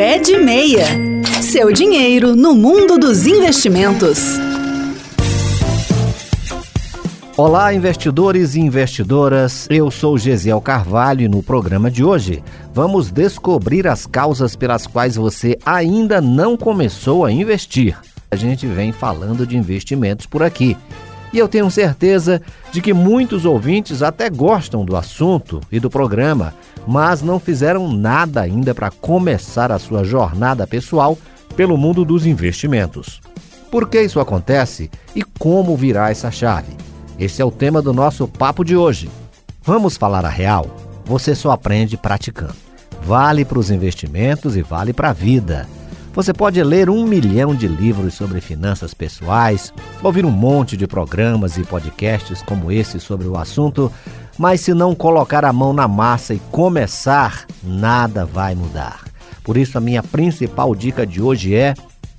[0.00, 0.86] Pé de Meia.
[1.42, 4.18] Seu dinheiro no mundo dos investimentos.
[7.36, 9.66] Olá, investidores e investidoras.
[9.68, 12.42] Eu sou Gesiel Carvalho e no programa de hoje
[12.72, 17.94] vamos descobrir as causas pelas quais você ainda não começou a investir.
[18.30, 20.78] A gente vem falando de investimentos por aqui.
[21.32, 22.42] E eu tenho certeza
[22.72, 26.52] de que muitos ouvintes até gostam do assunto e do programa,
[26.86, 31.16] mas não fizeram nada ainda para começar a sua jornada pessoal
[31.54, 33.20] pelo mundo dos investimentos.
[33.70, 36.76] Por que isso acontece e como virar essa chave?
[37.18, 39.08] Esse é o tema do nosso papo de hoje.
[39.62, 40.66] Vamos falar a real?
[41.04, 42.56] Você só aprende praticando.
[43.02, 45.68] Vale para os investimentos e vale para a vida.
[46.12, 51.56] Você pode ler um milhão de livros sobre finanças pessoais, ouvir um monte de programas
[51.56, 53.92] e podcasts como esse sobre o assunto,
[54.36, 59.04] mas se não colocar a mão na massa e começar, nada vai mudar.
[59.44, 61.74] Por isso, a minha principal dica de hoje é: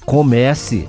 [0.06, 0.88] comece.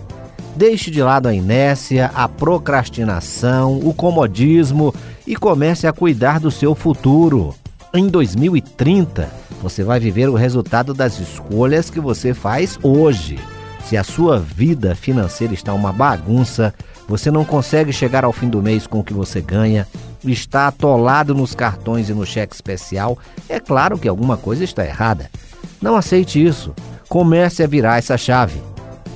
[0.54, 4.94] Deixe de lado a inércia, a procrastinação, o comodismo
[5.26, 7.54] e comece a cuidar do seu futuro.
[7.94, 9.28] Em 2030,
[9.60, 13.38] você vai viver o resultado das escolhas que você faz hoje.
[13.84, 16.72] Se a sua vida financeira está uma bagunça,
[17.06, 19.86] você não consegue chegar ao fim do mês com o que você ganha,
[20.24, 25.30] está atolado nos cartões e no cheque especial, é claro que alguma coisa está errada.
[25.78, 26.74] Não aceite isso.
[27.10, 28.58] Comece a virar essa chave.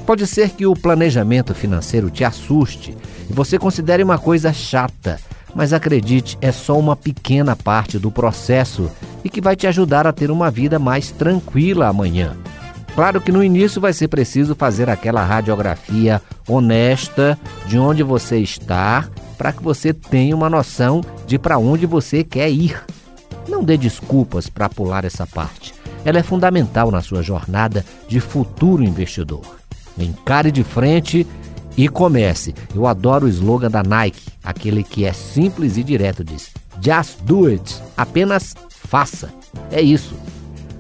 [0.05, 2.95] Pode ser que o planejamento financeiro te assuste
[3.31, 5.19] e você considere uma coisa chata,
[5.55, 8.91] mas acredite, é só uma pequena parte do processo
[9.25, 12.37] e que vai te ajudar a ter uma vida mais tranquila amanhã.
[12.95, 19.07] Claro que no início vai ser preciso fazer aquela radiografia honesta de onde você está
[19.37, 22.83] para que você tenha uma noção de para onde você quer ir.
[23.49, 25.75] Não dê desculpas para pular essa parte.
[26.05, 29.45] Ela é fundamental na sua jornada de futuro investidor.
[29.99, 31.27] Encare de frente
[31.77, 32.55] e comece.
[32.75, 37.47] Eu adoro o slogan da Nike, aquele que é simples e direto, diz: Just do
[37.47, 37.83] it.
[37.97, 39.29] Apenas faça.
[39.71, 40.15] É isso.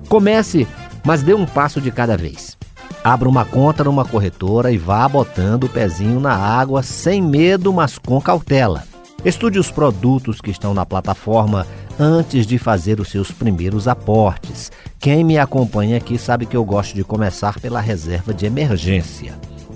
[0.08, 0.66] Comece,
[1.04, 2.56] mas dê um passo de cada vez.
[3.02, 7.98] Abra uma conta numa corretora e vá botando o pezinho na água sem medo, mas
[7.98, 8.84] com cautela.
[9.24, 11.66] Estude os produtos que estão na plataforma
[11.98, 14.70] antes de fazer os seus primeiros aportes.
[14.98, 19.34] Quem me acompanha aqui sabe que eu gosto de começar pela reserva de emergência.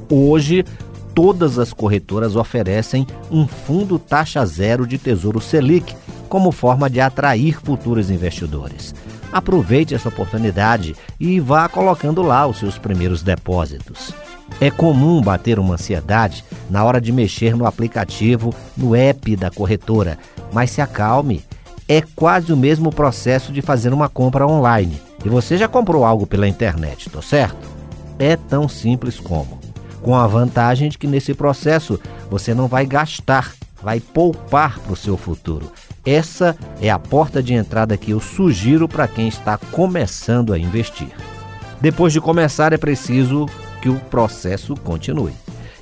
[0.09, 0.65] Hoje,
[1.15, 5.95] todas as corretoras oferecem um fundo taxa zero de Tesouro Selic
[6.29, 8.95] como forma de atrair futuros investidores.
[9.33, 14.13] Aproveite essa oportunidade e vá colocando lá os seus primeiros depósitos.
[14.61, 20.19] É comum bater uma ansiedade na hora de mexer no aplicativo, no app da corretora,
[20.53, 21.45] mas se acalme.
[21.89, 25.01] É quase o mesmo processo de fazer uma compra online.
[25.25, 27.69] E você já comprou algo pela internet, tô certo?
[28.19, 29.60] É tão simples como
[30.03, 32.01] com a vantagem de que nesse processo
[32.31, 33.53] você não vai gastar,
[33.83, 35.71] vai poupar para o seu futuro.
[36.05, 41.11] Essa é a porta de entrada que eu sugiro para quem está começando a investir.
[41.81, 43.47] Depois de começar, é preciso
[43.81, 45.33] que o processo continue.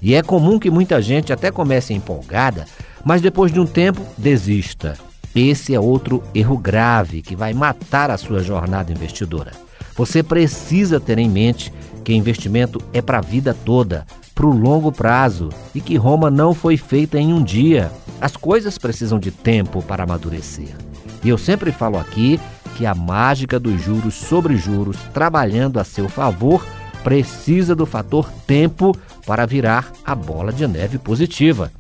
[0.00, 2.66] E é comum que muita gente até comece empolgada,
[3.04, 4.96] mas depois de um tempo desista.
[5.34, 9.52] Esse é outro erro grave que vai matar a sua jornada investidora.
[9.96, 11.72] Você precisa ter em mente
[12.08, 16.54] que investimento é para a vida toda, para o longo prazo e que Roma não
[16.54, 17.92] foi feita em um dia.
[18.18, 20.74] As coisas precisam de tempo para amadurecer.
[21.22, 22.40] E eu sempre falo aqui
[22.78, 26.66] que a mágica dos juros sobre juros, trabalhando a seu favor,
[27.04, 28.96] precisa do fator tempo
[29.26, 31.70] para virar a bola de neve positiva.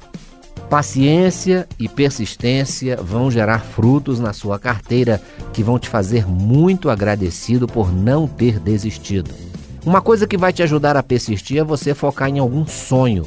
[0.68, 5.22] Paciência e persistência vão gerar frutos na sua carteira
[5.54, 9.47] que vão te fazer muito agradecido por não ter desistido.
[9.86, 13.26] Uma coisa que vai te ajudar a persistir é você focar em algum sonho.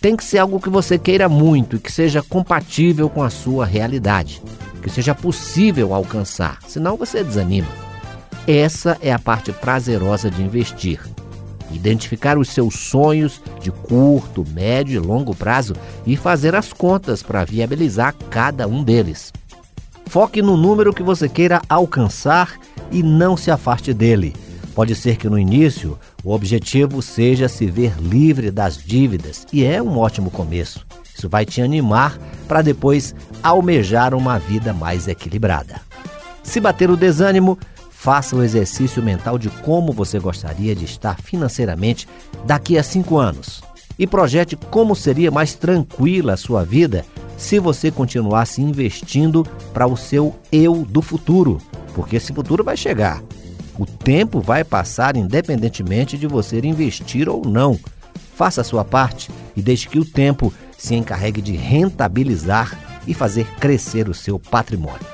[0.00, 3.66] Tem que ser algo que você queira muito e que seja compatível com a sua
[3.66, 4.42] realidade,
[4.82, 7.68] que seja possível alcançar, senão você desanima.
[8.46, 11.00] Essa é a parte prazerosa de investir.
[11.70, 15.74] Identificar os seus sonhos de curto, médio e longo prazo
[16.06, 19.32] e fazer as contas para viabilizar cada um deles.
[20.06, 22.58] Foque no número que você queira alcançar
[22.90, 24.34] e não se afaste dele.
[24.74, 29.82] Pode ser que no início o objetivo seja se ver livre das dívidas, e é
[29.82, 30.86] um ótimo começo.
[31.16, 35.80] Isso vai te animar para depois almejar uma vida mais equilibrada.
[36.42, 37.58] Se bater o desânimo,
[37.90, 42.08] faça o exercício mental de como você gostaria de estar financeiramente
[42.46, 43.62] daqui a cinco anos
[43.98, 47.04] e projete como seria mais tranquila a sua vida
[47.36, 51.58] se você continuasse investindo para o seu eu do futuro,
[51.94, 53.22] porque esse futuro vai chegar
[53.80, 57.80] O tempo vai passar independentemente de você investir ou não.
[58.34, 63.46] Faça a sua parte e deixe que o tempo se encarregue de rentabilizar e fazer
[63.58, 65.06] crescer o seu patrimônio.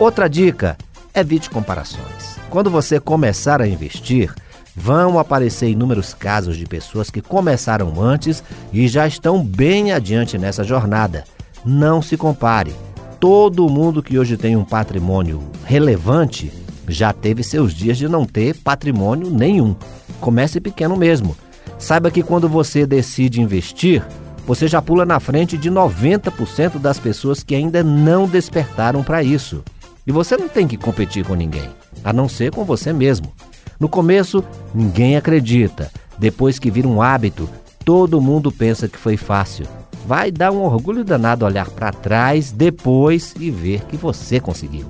[0.00, 0.76] Outra dica:
[1.14, 2.40] evite comparações.
[2.50, 4.34] Quando você começar a investir,
[4.74, 10.64] vão aparecer inúmeros casos de pessoas que começaram antes e já estão bem adiante nessa
[10.64, 11.22] jornada.
[11.64, 12.74] Não se compare.
[13.20, 18.56] Todo mundo que hoje tem um patrimônio relevante já teve seus dias de não ter
[18.56, 19.74] patrimônio nenhum.
[20.20, 21.36] Comece pequeno mesmo.
[21.78, 24.04] Saiba que quando você decide investir,
[24.46, 29.62] você já pula na frente de 90% das pessoas que ainda não despertaram para isso.
[30.06, 31.68] E você não tem que competir com ninguém,
[32.02, 33.32] a não ser com você mesmo.
[33.78, 34.44] No começo,
[34.74, 35.90] ninguém acredita.
[36.18, 37.48] Depois que vira um hábito,
[37.84, 39.66] todo mundo pensa que foi fácil.
[40.06, 44.86] Vai dar um orgulho danado olhar para trás depois e ver que você conseguiu.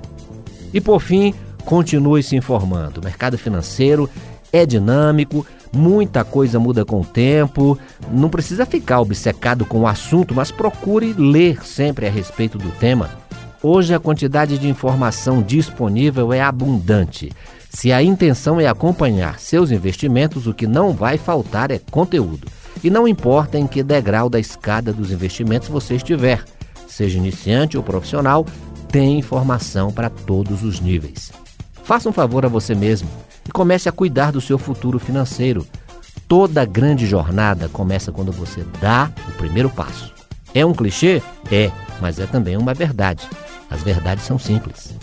[0.73, 1.33] E por fim,
[1.65, 2.99] continue se informando.
[2.99, 4.09] O mercado financeiro
[4.51, 7.77] é dinâmico, muita coisa muda com o tempo.
[8.11, 13.09] Não precisa ficar obcecado com o assunto, mas procure ler sempre a respeito do tema.
[13.61, 17.31] Hoje a quantidade de informação disponível é abundante.
[17.69, 22.47] Se a intenção é acompanhar seus investimentos, o que não vai faltar é conteúdo.
[22.83, 26.43] E não importa em que degrau da escada dos investimentos você estiver,
[26.87, 28.45] seja iniciante ou profissional,
[28.89, 31.31] tem informação para todos os níveis.
[31.83, 33.09] Faça um favor a você mesmo
[33.47, 35.67] e comece a cuidar do seu futuro financeiro.
[36.27, 40.11] Toda grande jornada começa quando você dá o primeiro passo.
[40.53, 41.21] É um clichê?
[41.51, 43.27] É, mas é também uma verdade.
[43.69, 44.93] As verdades são simples.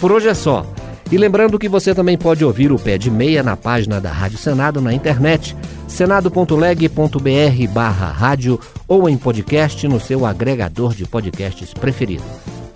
[0.00, 0.66] Por hoje é só.
[1.12, 4.38] E lembrando que você também pode ouvir o Pé de Meia na página da Rádio
[4.38, 5.56] Senado na internet,
[5.86, 12.24] senado.leg.br barra rádio ou em podcast no seu agregador de podcasts preferido.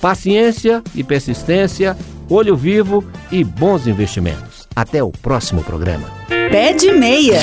[0.00, 1.96] Paciência e persistência,
[2.28, 4.68] olho vivo e bons investimentos.
[4.74, 6.08] Até o próximo programa.
[6.28, 7.40] Pé de Meia.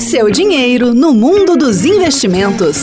[0.00, 2.76] Seu dinheiro no mundo dos investimentos.